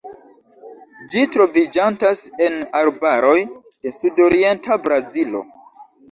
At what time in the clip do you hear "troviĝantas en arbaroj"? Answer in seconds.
1.33-3.35